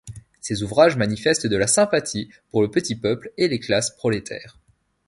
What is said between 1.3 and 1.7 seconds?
de la